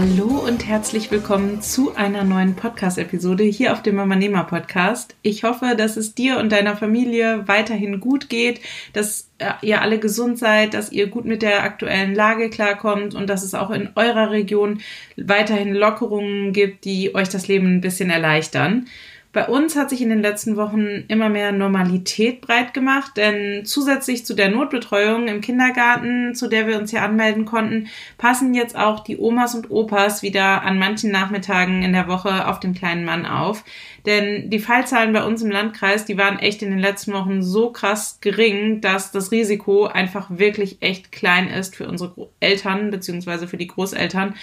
[0.00, 5.16] Hallo und herzlich willkommen zu einer neuen Podcast-Episode hier auf dem Mama Nehmer Podcast.
[5.22, 8.60] Ich hoffe, dass es dir und deiner Familie weiterhin gut geht,
[8.92, 13.28] dass äh, ihr alle gesund seid, dass ihr gut mit der aktuellen Lage klarkommt und
[13.28, 14.82] dass es auch in eurer Region
[15.16, 18.86] weiterhin Lockerungen gibt, die euch das Leben ein bisschen erleichtern.
[19.30, 24.24] Bei uns hat sich in den letzten Wochen immer mehr Normalität breit gemacht, denn zusätzlich
[24.24, 29.00] zu der Notbetreuung im Kindergarten, zu der wir uns hier anmelden konnten, passen jetzt auch
[29.00, 33.26] die Omas und Opas wieder an manchen Nachmittagen in der Woche auf den kleinen Mann
[33.26, 33.64] auf.
[34.06, 37.70] Denn die Fallzahlen bei uns im Landkreis, die waren echt in den letzten Wochen so
[37.70, 43.58] krass gering, dass das Risiko einfach wirklich echt klein ist für unsere Eltern beziehungsweise für
[43.58, 44.36] die Großeltern.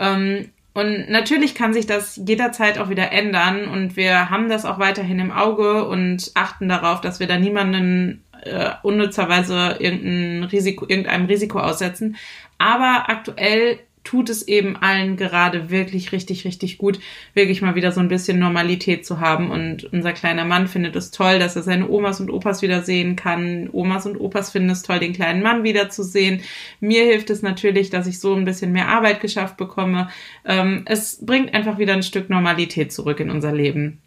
[0.00, 4.78] Ähm, und natürlich kann sich das jederzeit auch wieder ändern und wir haben das auch
[4.78, 11.26] weiterhin im Auge und achten darauf, dass wir da niemanden äh, unnützerweise irgendein Risiko, irgendeinem
[11.26, 12.16] Risiko aussetzen.
[12.58, 16.98] Aber aktuell tut es eben allen gerade wirklich richtig, richtig gut,
[17.34, 19.50] wirklich mal wieder so ein bisschen Normalität zu haben.
[19.50, 23.16] Und unser kleiner Mann findet es toll, dass er seine Omas und Opas wieder sehen
[23.16, 23.68] kann.
[23.72, 26.40] Omas und Opas finden es toll, den kleinen Mann wiederzusehen.
[26.80, 30.08] Mir hilft es natürlich, dass ich so ein bisschen mehr Arbeit geschafft bekomme.
[30.44, 34.00] Ähm, es bringt einfach wieder ein Stück Normalität zurück in unser Leben.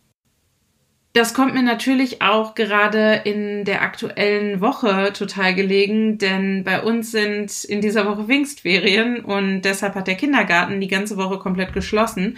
[1.16, 7.12] Das kommt mir natürlich auch gerade in der aktuellen Woche total gelegen, denn bei uns
[7.12, 12.38] sind in dieser Woche Pfingstferien und deshalb hat der Kindergarten die ganze Woche komplett geschlossen.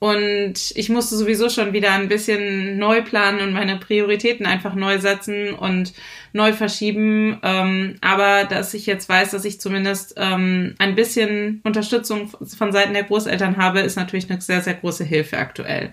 [0.00, 4.98] Und ich musste sowieso schon wieder ein bisschen neu planen und meine Prioritäten einfach neu
[4.98, 5.92] setzen und
[6.32, 7.38] neu verschieben.
[7.44, 12.92] Ähm, aber dass ich jetzt weiß, dass ich zumindest ähm, ein bisschen Unterstützung von Seiten
[12.92, 15.92] der Großeltern habe, ist natürlich eine sehr, sehr große Hilfe aktuell.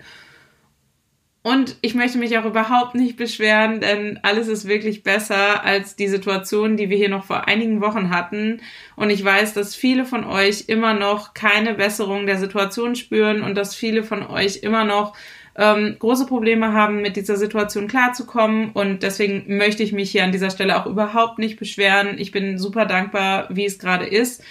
[1.46, 6.08] Und ich möchte mich auch überhaupt nicht beschweren, denn alles ist wirklich besser als die
[6.08, 8.62] Situation, die wir hier noch vor einigen Wochen hatten.
[8.96, 13.56] Und ich weiß, dass viele von euch immer noch keine Besserung der Situation spüren und
[13.56, 15.14] dass viele von euch immer noch
[15.54, 18.70] ähm, große Probleme haben, mit dieser Situation klarzukommen.
[18.72, 22.18] Und deswegen möchte ich mich hier an dieser Stelle auch überhaupt nicht beschweren.
[22.18, 24.42] Ich bin super dankbar, wie es gerade ist.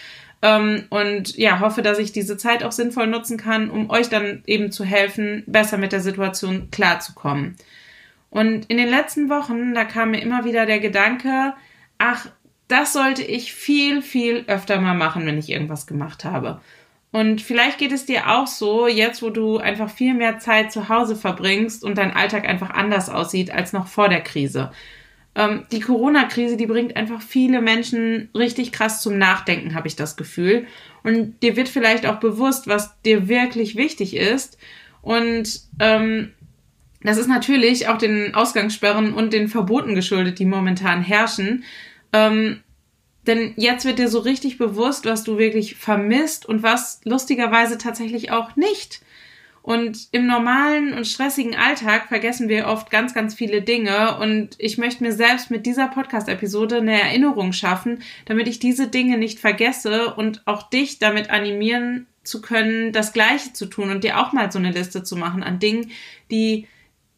[0.44, 4.44] Ähm, und ja, hoffe, dass ich diese Zeit auch sinnvoll nutzen kann, um euch dann
[4.46, 7.56] eben zu helfen, besser mit der Situation klarzukommen.
[8.30, 11.54] Und in den letzten Wochen, da kam mir immer wieder der Gedanke,
[11.98, 12.28] ach,
[12.68, 16.60] das sollte ich viel, viel öfter mal machen, wenn ich irgendwas gemacht habe.
[17.14, 20.90] Und vielleicht geht es dir auch so, jetzt wo du einfach viel mehr Zeit zu
[20.90, 24.72] Hause verbringst und dein Alltag einfach anders aussieht als noch vor der Krise.
[25.36, 30.16] Ähm, die Corona-Krise, die bringt einfach viele Menschen richtig krass zum Nachdenken, habe ich das
[30.16, 30.68] Gefühl.
[31.04, 34.58] Und dir wird vielleicht auch bewusst, was dir wirklich wichtig ist.
[35.02, 36.32] Und ähm,
[37.02, 41.64] das ist natürlich auch den Ausgangssperren und den Verboten geschuldet, die momentan herrschen.
[42.14, 42.62] Ähm,
[43.28, 48.32] denn jetzt wird dir so richtig bewusst, was du wirklich vermisst und was lustigerweise tatsächlich
[48.32, 49.02] auch nicht.
[49.64, 54.18] Und im normalen und stressigen Alltag vergessen wir oft ganz, ganz viele Dinge.
[54.18, 59.18] Und ich möchte mir selbst mit dieser Podcast-Episode eine Erinnerung schaffen, damit ich diese Dinge
[59.18, 64.20] nicht vergesse und auch dich damit animieren zu können, das Gleiche zu tun und dir
[64.20, 65.92] auch mal so eine Liste zu machen an Dingen,
[66.30, 66.68] die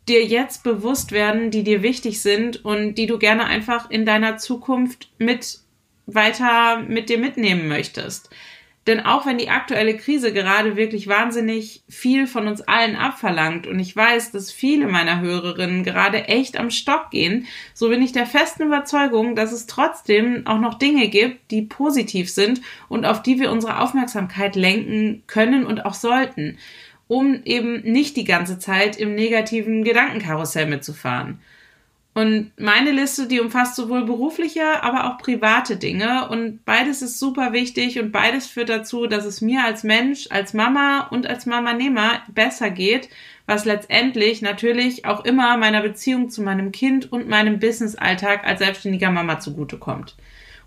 [0.07, 4.38] dir jetzt bewusst werden, die dir wichtig sind und die du gerne einfach in deiner
[4.38, 5.62] Zukunft mit
[6.06, 8.29] weiter mit dir mitnehmen möchtest.
[8.88, 13.79] Denn auch wenn die aktuelle Krise gerade wirklich wahnsinnig viel von uns allen abverlangt und
[13.79, 18.28] ich weiß, dass viele meiner Hörerinnen gerade echt am Stock gehen, so bin ich der
[18.28, 23.39] festen Überzeugung, dass es trotzdem auch noch Dinge gibt, die positiv sind und auf die
[23.39, 26.59] wir unsere Aufmerksamkeit lenken können und auch sollten,
[27.07, 31.39] um eben nicht die ganze Zeit im negativen Gedankenkarussell mitzufahren.
[32.17, 36.29] Und meine Liste, die umfasst sowohl berufliche, aber auch private Dinge.
[36.29, 40.53] Und beides ist super wichtig und beides führt dazu, dass es mir als Mensch, als
[40.53, 43.09] Mama und als Mama-Nehmer besser geht,
[43.47, 49.11] was letztendlich natürlich auch immer meiner Beziehung zu meinem Kind und meinem Business-Alltag als selbstständiger
[49.11, 50.15] Mama zugutekommt.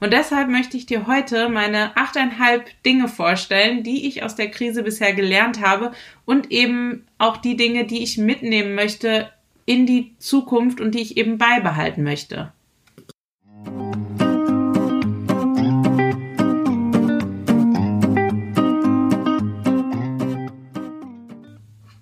[0.01, 4.83] Und deshalb möchte ich dir heute meine achteinhalb Dinge vorstellen, die ich aus der Krise
[4.83, 5.93] bisher gelernt habe
[6.27, 9.31] und eben auch die Dinge, die ich mitnehmen möchte
[9.69, 12.55] in die Zukunft und die ich eben beibehalten möchte.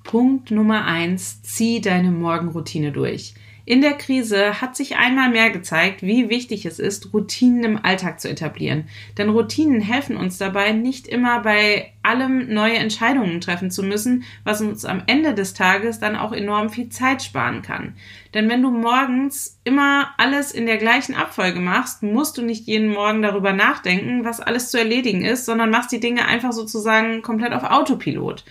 [0.05, 1.43] Punkt Nummer 1.
[1.43, 3.35] Zieh deine Morgenroutine durch.
[3.69, 8.21] In der Krise hat sich einmal mehr gezeigt, wie wichtig es ist, Routinen im Alltag
[8.21, 8.85] zu etablieren.
[9.19, 14.61] Denn Routinen helfen uns dabei, nicht immer bei allem neue Entscheidungen treffen zu müssen, was
[14.61, 17.97] uns am Ende des Tages dann auch enorm viel Zeit sparen kann.
[18.35, 22.91] Denn wenn du morgens immer alles in der gleichen Abfolge machst, musst du nicht jeden
[22.93, 27.53] Morgen darüber nachdenken, was alles zu erledigen ist, sondern machst die Dinge einfach sozusagen komplett
[27.53, 28.45] auf Autopilot.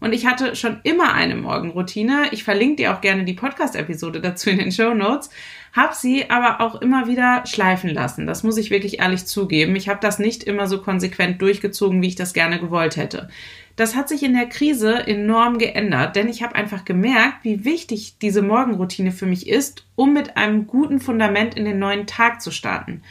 [0.00, 2.28] Und ich hatte schon immer eine Morgenroutine.
[2.30, 5.30] Ich verlinke dir auch gerne die Podcast-Episode dazu in den Show Notes.
[5.72, 8.26] Hab sie aber auch immer wieder schleifen lassen.
[8.26, 9.76] Das muss ich wirklich ehrlich zugeben.
[9.76, 13.28] Ich habe das nicht immer so konsequent durchgezogen, wie ich das gerne gewollt hätte.
[13.76, 18.16] Das hat sich in der Krise enorm geändert, denn ich habe einfach gemerkt, wie wichtig
[18.20, 22.50] diese Morgenroutine für mich ist, um mit einem guten Fundament in den neuen Tag zu
[22.50, 23.02] starten.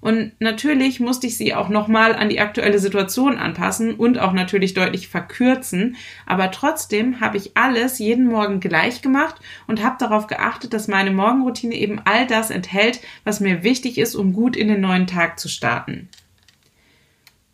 [0.00, 4.72] Und natürlich musste ich sie auch nochmal an die aktuelle Situation anpassen und auch natürlich
[4.72, 5.96] deutlich verkürzen.
[6.26, 9.36] Aber trotzdem habe ich alles jeden Morgen gleich gemacht
[9.66, 14.14] und habe darauf geachtet, dass meine Morgenroutine eben all das enthält, was mir wichtig ist,
[14.14, 16.08] um gut in den neuen Tag zu starten.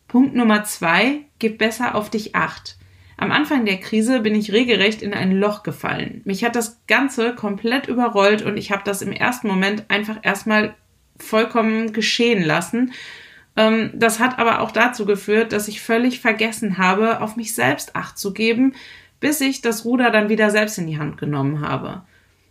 [0.07, 2.77] Punkt Nummer zwei, gib besser auf dich acht.
[3.17, 6.21] Am Anfang der Krise bin ich regelrecht in ein Loch gefallen.
[6.23, 10.75] Mich hat das Ganze komplett überrollt und ich habe das im ersten Moment einfach erstmal
[11.19, 12.93] vollkommen geschehen lassen.
[13.55, 17.95] Ähm, das hat aber auch dazu geführt, dass ich völlig vergessen habe, auf mich selbst
[17.95, 18.73] Acht zu geben,
[19.19, 22.03] bis ich das Ruder dann wieder selbst in die Hand genommen habe.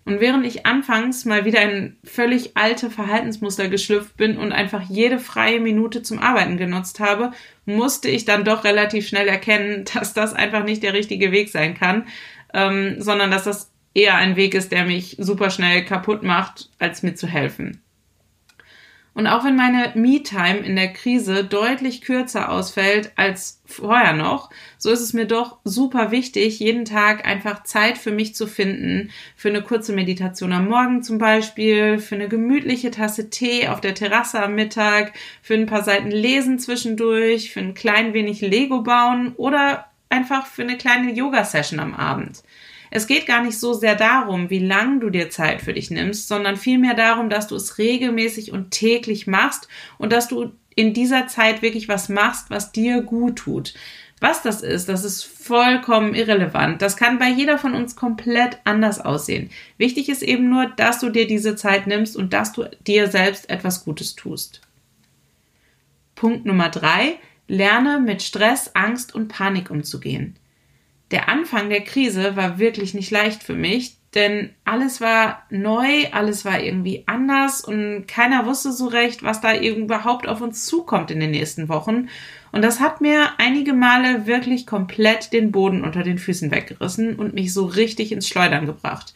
[0.06, 5.18] Und während ich anfangs mal wieder in völlig alte Verhaltensmuster geschlüpft bin und einfach jede
[5.18, 7.32] freie Minute zum Arbeiten genutzt habe,
[7.64, 11.74] musste ich dann doch relativ schnell erkennen, dass das einfach nicht der richtige Weg sein
[11.74, 12.06] kann,
[12.54, 17.02] ähm, sondern dass das eher ein Weg ist, der mich super schnell kaputt macht, als
[17.02, 17.82] mir zu helfen.
[19.16, 24.90] Und auch wenn meine Me-Time in der Krise deutlich kürzer ausfällt als vorher noch, so
[24.90, 29.10] ist es mir doch super wichtig, jeden Tag einfach Zeit für mich zu finden.
[29.34, 33.94] Für eine kurze Meditation am Morgen zum Beispiel, für eine gemütliche Tasse Tee auf der
[33.94, 39.32] Terrasse am Mittag, für ein paar Seiten Lesen zwischendurch, für ein klein wenig Lego bauen
[39.38, 42.42] oder einfach für eine kleine Yoga-Session am Abend.
[42.90, 46.28] Es geht gar nicht so sehr darum, wie lang du dir Zeit für dich nimmst,
[46.28, 49.68] sondern vielmehr darum, dass du es regelmäßig und täglich machst
[49.98, 53.74] und dass du in dieser Zeit wirklich was machst, was dir gut tut.
[54.20, 56.80] Was das ist, das ist vollkommen irrelevant.
[56.80, 59.50] Das kann bei jeder von uns komplett anders aussehen.
[59.76, 63.50] Wichtig ist eben nur, dass du dir diese Zeit nimmst und dass du dir selbst
[63.50, 64.62] etwas Gutes tust.
[66.14, 67.18] Punkt Nummer drei.
[67.48, 70.36] Lerne mit Stress, Angst und Panik umzugehen
[71.10, 76.44] der Anfang der Krise war wirklich nicht leicht für mich, denn alles war neu, alles
[76.44, 81.20] war irgendwie anders und keiner wusste so recht, was da überhaupt auf uns zukommt in
[81.20, 82.08] den nächsten Wochen.
[82.50, 87.34] Und das hat mir einige Male wirklich komplett den Boden unter den Füßen weggerissen und
[87.34, 89.12] mich so richtig ins Schleudern gebracht.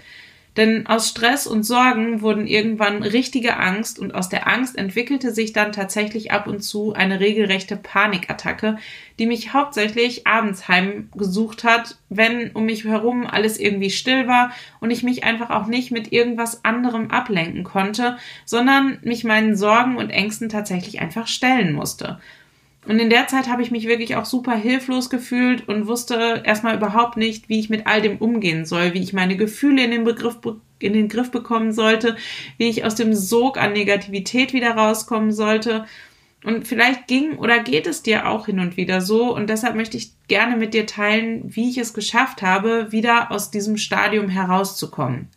[0.57, 5.53] Denn aus Stress und Sorgen wurden irgendwann richtige Angst und aus der Angst entwickelte sich
[5.53, 8.77] dann tatsächlich ab und zu eine regelrechte Panikattacke,
[9.21, 14.51] die mich hauptsächlich abends heimgesucht hat, wenn um mich herum alles irgendwie still war
[14.81, 19.97] und ich mich einfach auch nicht mit irgendwas anderem ablenken konnte, sondern mich meinen Sorgen
[19.99, 22.19] und Ängsten tatsächlich einfach stellen musste.
[22.87, 26.77] Und in der Zeit habe ich mich wirklich auch super hilflos gefühlt und wusste erstmal
[26.77, 30.05] überhaupt nicht, wie ich mit all dem umgehen soll, wie ich meine Gefühle in den
[30.05, 30.39] Begriff
[30.79, 32.17] in den Griff bekommen sollte,
[32.57, 35.85] wie ich aus dem Sog an Negativität wieder rauskommen sollte.
[36.43, 39.35] Und vielleicht ging oder geht es dir auch hin und wieder so.
[39.35, 43.51] Und deshalb möchte ich gerne mit dir teilen, wie ich es geschafft habe, wieder aus
[43.51, 45.29] diesem Stadium herauszukommen.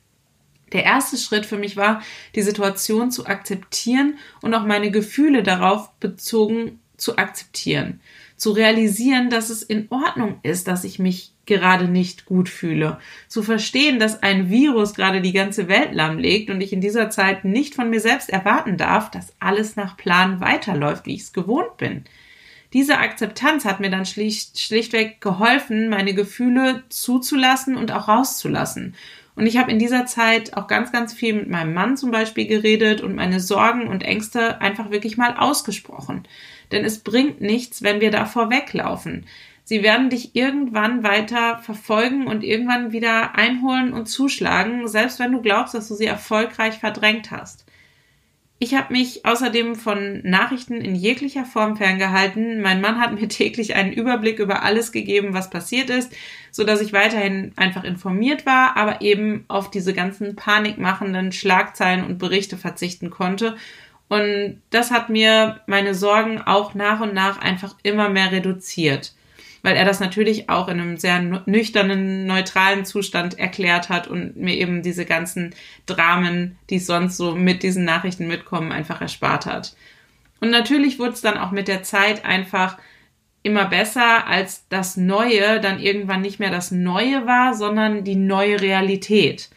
[0.71, 2.01] Der erste Schritt für mich war,
[2.35, 7.99] die Situation zu akzeptieren und auch meine Gefühle darauf bezogen zu akzeptieren,
[8.37, 13.43] zu realisieren, dass es in Ordnung ist, dass ich mich gerade nicht gut fühle, zu
[13.43, 17.75] verstehen, dass ein Virus gerade die ganze Welt lahmlegt und ich in dieser Zeit nicht
[17.75, 22.05] von mir selbst erwarten darf, dass alles nach Plan weiterläuft, wie ich es gewohnt bin.
[22.71, 28.95] Diese Akzeptanz hat mir dann schlicht, schlichtweg geholfen, meine Gefühle zuzulassen und auch rauszulassen.
[29.35, 32.47] Und ich habe in dieser Zeit auch ganz, ganz viel mit meinem Mann zum Beispiel
[32.47, 36.23] geredet und meine Sorgen und Ängste einfach wirklich mal ausgesprochen
[36.73, 39.25] denn es bringt nichts, wenn wir davor weglaufen.
[39.63, 45.41] Sie werden dich irgendwann weiter verfolgen und irgendwann wieder einholen und zuschlagen, selbst wenn du
[45.41, 47.65] glaubst, dass du sie erfolgreich verdrängt hast.
[48.59, 52.61] Ich habe mich außerdem von Nachrichten in jeglicher Form ferngehalten.
[52.61, 56.13] Mein Mann hat mir täglich einen Überblick über alles gegeben, was passiert ist,
[56.51, 62.19] so dass ich weiterhin einfach informiert war, aber eben auf diese ganzen panikmachenden Schlagzeilen und
[62.19, 63.55] Berichte verzichten konnte
[64.13, 69.13] und das hat mir meine Sorgen auch nach und nach einfach immer mehr reduziert.
[69.65, 74.55] weil er das natürlich auch in einem sehr nüchternen, neutralen Zustand erklärt hat und mir
[74.55, 75.55] eben diese ganzen
[75.85, 79.73] Dramen, die sonst so mit diesen Nachrichten mitkommen, einfach erspart hat.
[80.41, 82.77] Und natürlich wurde es dann auch mit der Zeit einfach
[83.41, 88.59] immer besser, als das Neue dann irgendwann nicht mehr das Neue war, sondern die neue
[88.59, 89.49] Realität.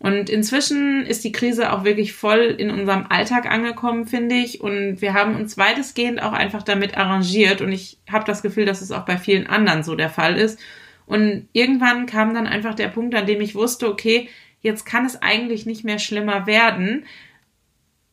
[0.00, 4.62] Und inzwischen ist die Krise auch wirklich voll in unserem Alltag angekommen, finde ich.
[4.62, 7.60] Und wir haben uns weitestgehend auch einfach damit arrangiert.
[7.60, 10.58] Und ich habe das Gefühl, dass es auch bei vielen anderen so der Fall ist.
[11.04, 14.30] Und irgendwann kam dann einfach der Punkt, an dem ich wusste, okay,
[14.62, 17.04] jetzt kann es eigentlich nicht mehr schlimmer werden,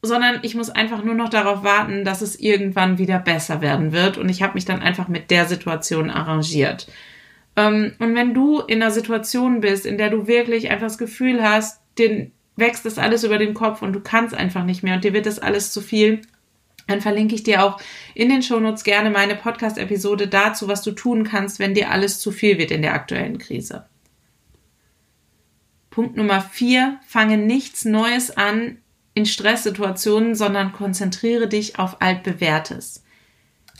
[0.02, 4.18] sondern ich muss einfach nur noch darauf warten, dass es irgendwann wieder besser werden wird.
[4.18, 6.88] Und ich habe mich dann einfach mit der Situation arrangiert.
[7.58, 11.44] Ähm, und wenn du in einer Situation bist, in der du wirklich einfach das Gefühl
[11.44, 15.04] hast, den wächst das alles über den Kopf und du kannst einfach nicht mehr und
[15.04, 16.22] dir wird das alles zu viel,
[16.88, 17.82] dann verlinke ich dir auch
[18.14, 22.32] in den Shownotes gerne meine Podcast-Episode dazu, was du tun kannst, wenn dir alles zu
[22.32, 23.86] viel wird in der aktuellen Krise.
[25.90, 28.78] Punkt Nummer vier, fange nichts Neues an
[29.16, 33.04] in Stresssituationen, sondern konzentriere dich auf altbewährtes.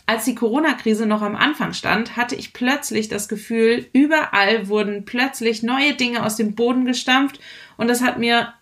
[0.08, 5.62] Als die Corona-Krise noch am Anfang stand, hatte ich plötzlich das Gefühl, überall wurden plötzlich
[5.62, 7.38] neue Dinge aus dem Boden gestampft
[7.76, 8.54] und das hat mir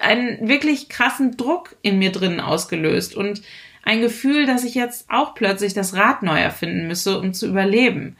[0.00, 3.42] einen wirklich krassen Druck in mir drinnen ausgelöst und
[3.82, 8.16] ein Gefühl, dass ich jetzt auch plötzlich das Rad neu erfinden müsse, um zu überleben.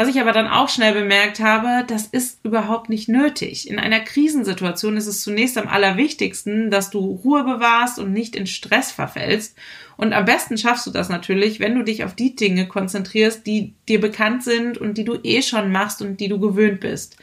[0.00, 3.68] Was ich aber dann auch schnell bemerkt habe, das ist überhaupt nicht nötig.
[3.68, 8.46] In einer Krisensituation ist es zunächst am allerwichtigsten, dass du Ruhe bewahrst und nicht in
[8.46, 9.58] Stress verfällst.
[9.98, 13.74] Und am besten schaffst du das natürlich, wenn du dich auf die Dinge konzentrierst, die
[13.90, 17.18] dir bekannt sind und die du eh schon machst und die du gewöhnt bist.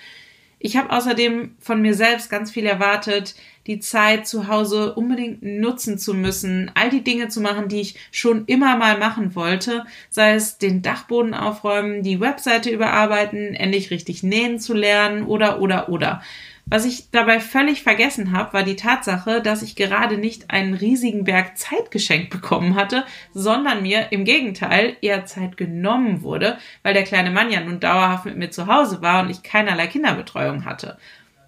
[0.60, 3.36] Ich habe außerdem von mir selbst ganz viel erwartet,
[3.68, 7.96] die Zeit zu Hause unbedingt nutzen zu müssen, all die Dinge zu machen, die ich
[8.12, 14.24] schon immer mal machen wollte, sei es den Dachboden aufräumen, die Webseite überarbeiten, endlich richtig
[14.24, 16.24] nähen zu lernen oder oder oder.
[16.70, 21.24] Was ich dabei völlig vergessen habe, war die Tatsache, dass ich gerade nicht einen riesigen
[21.24, 27.04] Berg Zeit geschenkt bekommen hatte, sondern mir im Gegenteil eher Zeit genommen wurde, weil der
[27.04, 30.98] kleine Mann ja nun dauerhaft mit mir zu Hause war und ich keinerlei Kinderbetreuung hatte.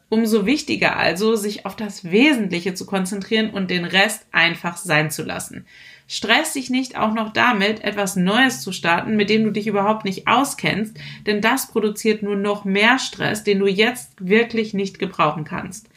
[0.08, 5.24] Umso wichtiger also, sich auf das Wesentliche zu konzentrieren und den Rest einfach sein zu
[5.24, 5.66] lassen.
[6.12, 10.06] Stress dich nicht auch noch damit, etwas Neues zu starten, mit dem du dich überhaupt
[10.06, 10.98] nicht auskennst,
[11.28, 15.88] denn das produziert nur noch mehr Stress, den du jetzt wirklich nicht gebrauchen kannst.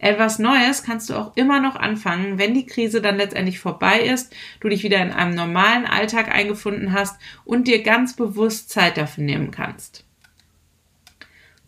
[0.00, 4.34] Etwas Neues kannst du auch immer noch anfangen, wenn die Krise dann letztendlich vorbei ist,
[4.58, 9.22] du dich wieder in einem normalen Alltag eingefunden hast und dir ganz bewusst Zeit dafür
[9.22, 10.04] nehmen kannst.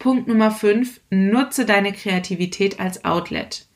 [0.01, 1.01] Punkt Nummer 5.
[1.11, 3.67] Nutze deine Kreativität als Outlet.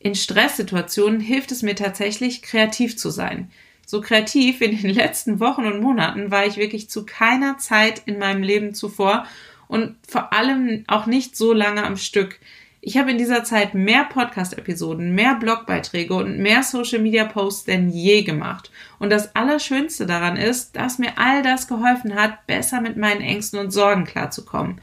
[0.00, 3.52] In Stresssituationen hilft es mir tatsächlich, kreativ zu sein.
[3.90, 8.18] So kreativ in den letzten Wochen und Monaten war ich wirklich zu keiner Zeit in
[8.18, 9.24] meinem Leben zuvor
[9.66, 12.38] und vor allem auch nicht so lange am Stück.
[12.82, 18.70] Ich habe in dieser Zeit mehr Podcast-Episoden, mehr Blogbeiträge und mehr Social-Media-Posts denn je gemacht.
[18.98, 23.58] Und das Allerschönste daran ist, dass mir all das geholfen hat, besser mit meinen Ängsten
[23.58, 24.82] und Sorgen klarzukommen.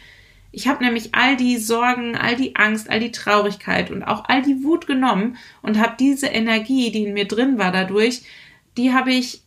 [0.52, 4.42] Ich habe nämlich all die Sorgen, all die Angst, all die Traurigkeit und auch all
[4.42, 8.24] die Wut genommen und habe diese Energie, die in mir drin war dadurch,
[8.78, 9.42] die habe ich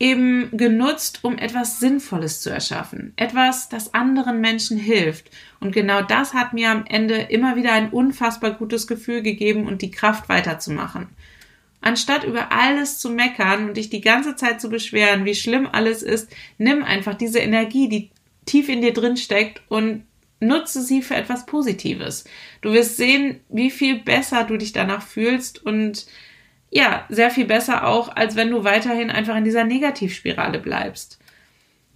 [0.00, 3.12] eben genutzt, um etwas Sinnvolles zu erschaffen.
[3.16, 5.30] Etwas, das anderen Menschen hilft.
[5.60, 9.82] Und genau das hat mir am Ende immer wieder ein unfassbar gutes Gefühl gegeben und
[9.82, 11.08] die Kraft weiterzumachen.
[11.82, 16.02] Anstatt über alles zu meckern und dich die ganze Zeit zu beschweren, wie schlimm alles
[16.02, 18.10] ist, nimm einfach diese Energie, die
[18.46, 20.04] tief in dir drin steckt und
[20.40, 22.24] nutze sie für etwas Positives.
[22.62, 26.06] Du wirst sehen, wie viel besser du dich danach fühlst und
[26.70, 31.18] ja, sehr viel besser auch, als wenn du weiterhin einfach in dieser Negativspirale bleibst.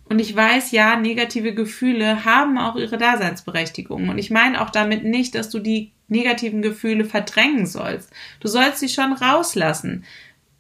[0.07, 4.09] Und ich weiß, ja, negative Gefühle haben auch ihre Daseinsberechtigung.
[4.09, 8.13] Und ich meine auch damit nicht, dass du die negativen Gefühle verdrängen sollst.
[8.41, 10.05] Du sollst sie schon rauslassen.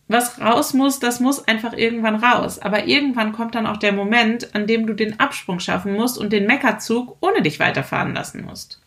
[0.06, 2.59] Was raus muss, das muss einfach irgendwann raus.
[2.59, 6.33] Aber irgendwann kommt dann auch der Moment, an dem du den Absprung schaffen musst und
[6.33, 8.80] den Meckerzug ohne dich weiterfahren lassen musst.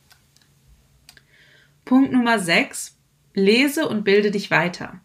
[1.86, 2.96] Punkt Nummer 6.
[3.34, 5.00] Lese und bilde dich weiter.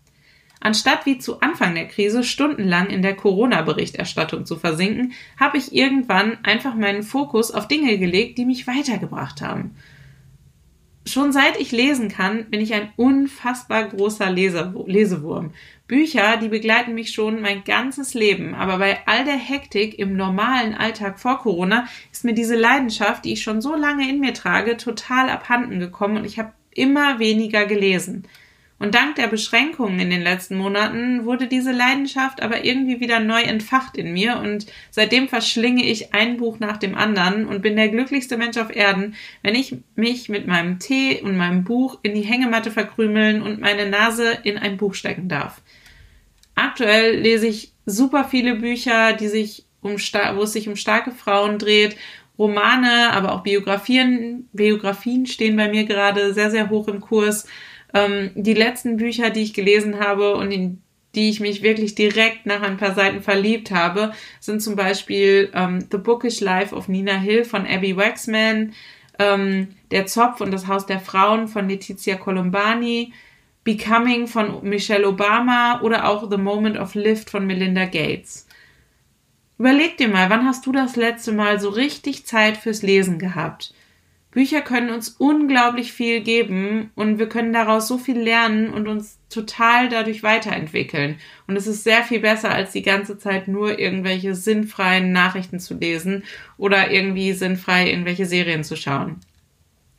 [0.64, 6.38] Anstatt wie zu Anfang der Krise stundenlang in der Corona-Berichterstattung zu versinken, habe ich irgendwann
[6.44, 9.74] einfach meinen Fokus auf Dinge gelegt, die mich weitergebracht haben.
[11.04, 15.50] Schon seit ich lesen kann, bin ich ein unfassbar großer Leser Lesewurm.
[15.88, 20.74] Bücher, die begleiten mich schon mein ganzes Leben, aber bei all der Hektik im normalen
[20.74, 24.76] Alltag vor Corona ist mir diese Leidenschaft, die ich schon so lange in mir trage,
[24.76, 28.28] total abhanden gekommen und ich habe immer weniger gelesen.
[28.82, 33.40] Und dank der Beschränkungen in den letzten Monaten wurde diese Leidenschaft aber irgendwie wieder neu
[33.40, 37.90] entfacht in mir und seitdem verschlinge ich ein Buch nach dem anderen und bin der
[37.90, 42.22] glücklichste Mensch auf Erden, wenn ich mich mit meinem Tee und meinem Buch in die
[42.22, 45.62] Hängematte verkrümeln und meine Nase in ein Buch stecken darf.
[46.56, 51.60] Aktuell lese ich super viele Bücher, die sich um, wo es sich um starke Frauen
[51.60, 51.96] dreht
[52.38, 54.48] Romane, aber auch Biografien.
[54.52, 57.46] Biografien stehen bei mir gerade sehr, sehr hoch im Kurs.
[57.94, 60.82] Ähm, die letzten Bücher, die ich gelesen habe und in
[61.14, 65.86] die ich mich wirklich direkt nach ein paar Seiten verliebt habe, sind zum Beispiel ähm,
[65.90, 68.72] The Bookish Life of Nina Hill von Abby Waxman,
[69.18, 73.12] ähm, Der Zopf und das Haus der Frauen von Letizia Colombani,
[73.64, 78.46] Becoming von Michelle Obama oder auch The Moment of Lift von Melinda Gates.
[79.58, 83.72] Überleg dir mal, wann hast du das letzte Mal so richtig Zeit fürs Lesen gehabt?
[84.32, 89.18] Bücher können uns unglaublich viel geben und wir können daraus so viel lernen und uns
[89.28, 91.16] total dadurch weiterentwickeln.
[91.46, 95.74] Und es ist sehr viel besser, als die ganze Zeit nur irgendwelche sinnfreien Nachrichten zu
[95.74, 96.24] lesen
[96.56, 99.20] oder irgendwie sinnfrei irgendwelche Serien zu schauen.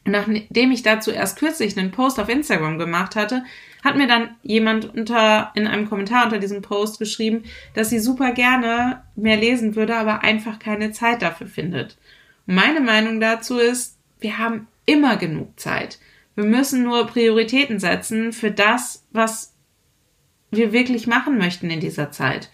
[0.04, 3.44] Nachdem ich dazu erst kürzlich einen Post auf Instagram gemacht hatte,
[3.84, 7.44] hat mir dann jemand unter, in einem Kommentar unter diesem Post geschrieben,
[7.76, 11.98] dass sie super gerne mehr lesen würde, aber einfach keine Zeit dafür findet.
[12.48, 16.00] Meine Meinung dazu ist, wir haben immer genug Zeit.
[16.36, 19.54] Wir müssen nur Prioritäten setzen für das, was
[20.50, 22.50] wir wirklich machen möchten in dieser Zeit.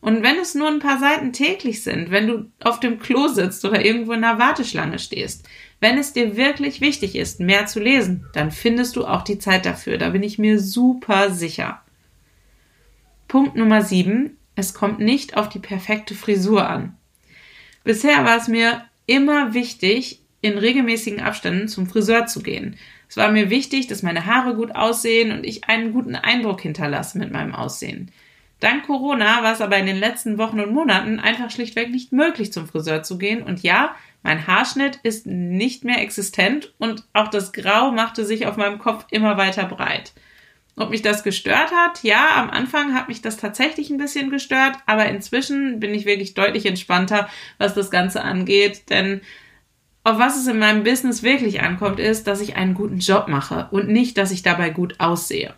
[0.00, 3.64] Und wenn es nur ein paar Seiten täglich sind, wenn du auf dem Klo sitzt
[3.64, 5.46] oder irgendwo in einer Warteschlange stehst,
[5.78, 9.66] wenn es dir wirklich wichtig ist, mehr zu lesen, dann findest du auch die Zeit
[9.66, 9.98] dafür.
[9.98, 11.82] Da bin ich mir super sicher.
[13.28, 16.96] Punkt Nummer sieben: Es kommt nicht auf die perfekte Frisur an.
[17.84, 22.76] Bisher war es mir immer wichtig, in regelmäßigen Abständen zum Friseur zu gehen.
[23.08, 27.18] Es war mir wichtig, dass meine Haare gut aussehen und ich einen guten Eindruck hinterlasse
[27.18, 28.10] mit meinem Aussehen.
[28.60, 32.52] Dank Corona war es aber in den letzten Wochen und Monaten einfach schlichtweg nicht möglich,
[32.52, 33.42] zum Friseur zu gehen.
[33.42, 38.58] Und ja, mein Haarschnitt ist nicht mehr existent und auch das Grau machte sich auf
[38.58, 40.12] meinem Kopf immer weiter breit.
[40.76, 42.02] Ob mich das gestört hat?
[42.04, 46.34] Ja, am Anfang hat mich das tatsächlich ein bisschen gestört, aber inzwischen bin ich wirklich
[46.34, 49.20] deutlich entspannter, was das Ganze angeht, denn
[50.02, 53.68] auf was es in meinem Business wirklich ankommt, ist, dass ich einen guten Job mache
[53.70, 55.54] und nicht, dass ich dabei gut aussehe.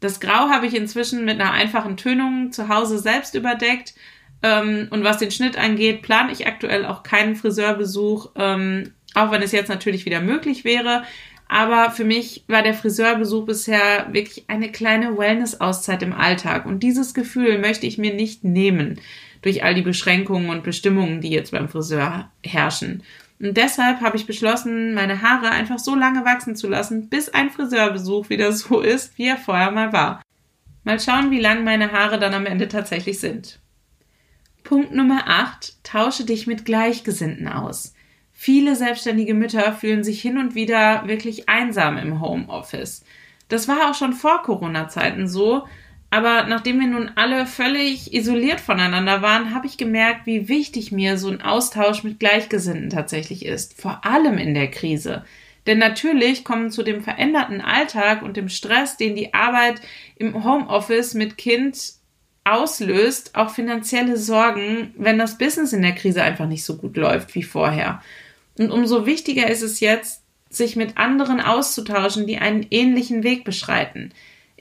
[0.00, 3.94] Das Grau habe ich inzwischen mit einer einfachen Tönung zu Hause selbst überdeckt.
[4.42, 9.42] Ähm, und was den Schnitt angeht, plane ich aktuell auch keinen Friseurbesuch, ähm, auch wenn
[9.42, 11.04] es jetzt natürlich wieder möglich wäre.
[11.46, 16.64] Aber für mich war der Friseurbesuch bisher wirklich eine kleine Wellness-Auszeit im Alltag.
[16.66, 18.98] Und dieses Gefühl möchte ich mir nicht nehmen
[19.42, 23.02] durch all die Beschränkungen und Bestimmungen, die jetzt beim Friseur herrschen.
[23.42, 27.50] Und deshalb habe ich beschlossen, meine Haare einfach so lange wachsen zu lassen, bis ein
[27.50, 30.22] Friseurbesuch wieder so ist, wie er vorher mal war.
[30.84, 33.58] Mal schauen, wie lang meine Haare dann am Ende tatsächlich sind.
[34.62, 35.82] Punkt Nummer 8.
[35.82, 37.94] Tausche dich mit Gleichgesinnten aus.
[38.30, 43.04] Viele selbstständige Mütter fühlen sich hin und wieder wirklich einsam im Homeoffice.
[43.48, 45.66] Das war auch schon vor Corona-Zeiten so,
[46.12, 51.16] aber nachdem wir nun alle völlig isoliert voneinander waren, habe ich gemerkt, wie wichtig mir
[51.16, 53.80] so ein Austausch mit Gleichgesinnten tatsächlich ist.
[53.80, 55.24] Vor allem in der Krise.
[55.66, 59.80] Denn natürlich kommen zu dem veränderten Alltag und dem Stress, den die Arbeit
[60.16, 61.94] im Homeoffice mit Kind
[62.44, 67.34] auslöst, auch finanzielle Sorgen, wenn das Business in der Krise einfach nicht so gut läuft
[67.34, 68.02] wie vorher.
[68.58, 70.20] Und umso wichtiger ist es jetzt,
[70.50, 74.12] sich mit anderen auszutauschen, die einen ähnlichen Weg beschreiten.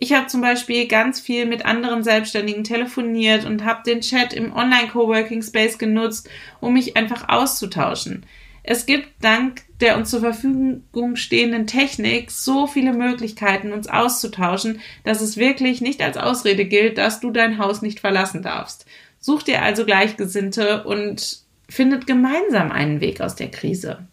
[0.04, 4.52] Ich habe zum Beispiel ganz viel mit anderen Selbstständigen telefoniert und habe den Chat im
[4.52, 6.28] Online-Coworking Space genutzt,
[6.60, 8.26] um mich einfach auszutauschen.
[8.64, 15.22] Es gibt dank der uns zur Verfügung stehenden Technik so viele Möglichkeiten, uns auszutauschen, dass
[15.22, 18.88] es wirklich nicht als Ausrede gilt, dass du dein Haus nicht verlassen darfst.
[19.20, 24.08] Such dir also Gleichgesinnte und findet gemeinsam einen Weg aus der Krise.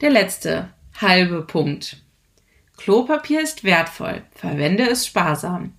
[0.00, 1.98] Der letzte halbe Punkt.
[2.76, 5.72] Klopapier ist wertvoll, verwende es sparsam.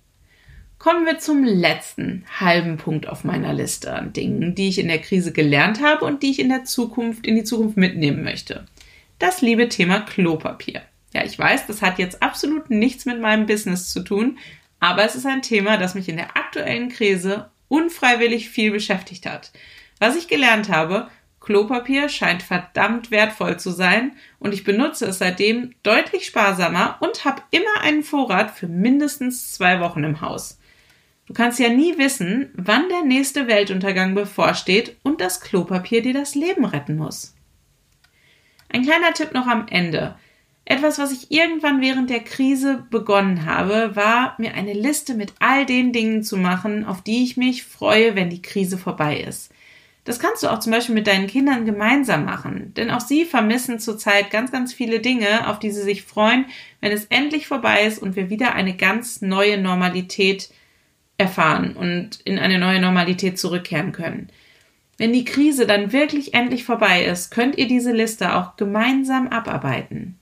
[0.78, 5.00] Kommen wir zum letzten halben Punkt auf meiner Liste an Dingen, die ich in der
[5.00, 8.66] Krise gelernt habe und die ich in der Zukunft, in die Zukunft mitnehmen möchte.
[9.18, 10.82] Das liebe Thema Klopapier.
[11.12, 14.38] Ja, ich weiß, das hat jetzt absolut nichts mit meinem Business zu tun,
[14.78, 19.50] aber es ist ein Thema, das mich in der aktuellen Krise unfreiwillig viel beschäftigt hat.
[19.98, 21.08] Was ich gelernt habe,
[21.48, 27.40] Klopapier scheint verdammt wertvoll zu sein und ich benutze es seitdem deutlich sparsamer und habe
[27.52, 30.60] immer einen Vorrat für mindestens zwei Wochen im Haus.
[31.24, 36.34] Du kannst ja nie wissen, wann der nächste Weltuntergang bevorsteht und das Klopapier dir das
[36.34, 37.34] Leben retten muss.
[38.68, 40.16] Ein kleiner Tipp noch am Ende.
[40.66, 45.64] Etwas, was ich irgendwann während der Krise begonnen habe, war mir eine Liste mit all
[45.64, 49.50] den Dingen zu machen, auf die ich mich freue, wenn die Krise vorbei ist.
[50.08, 53.78] Das kannst du auch zum Beispiel mit deinen Kindern gemeinsam machen, denn auch sie vermissen
[53.78, 56.46] zurzeit ganz, ganz viele Dinge, auf die sie sich freuen,
[56.80, 60.48] wenn es endlich vorbei ist und wir wieder eine ganz neue Normalität
[61.18, 64.30] erfahren und in eine neue Normalität zurückkehren können.
[64.96, 70.18] Wenn die Krise dann wirklich endlich vorbei ist, könnt ihr diese Liste auch gemeinsam abarbeiten.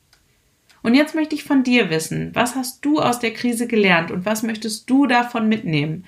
[0.83, 4.25] Und jetzt möchte ich von dir wissen, was hast du aus der Krise gelernt und
[4.27, 6.07] was möchtest du davon mitnehmen?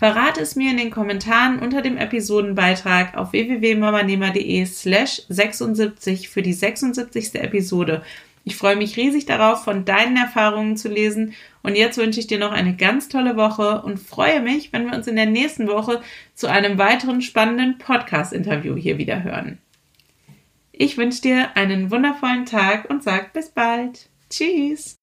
[0.00, 6.54] Verrate es mir in den Kommentaren unter dem Episodenbeitrag auf www.mamanehmer.de slash 76 für die
[6.54, 7.34] 76.
[7.34, 8.02] Episode.
[8.42, 11.34] Ich freue mich riesig darauf, von deinen Erfahrungen zu lesen.
[11.62, 14.96] Und jetzt wünsche ich dir noch eine ganz tolle Woche und freue mich, wenn wir
[14.96, 16.00] uns in der nächsten Woche
[16.34, 19.58] zu einem weiteren spannenden Podcast-Interview hier wieder hören.
[20.72, 24.08] Ich wünsche dir einen wundervollen Tag und sag bis bald.
[24.30, 24.98] Tschüss.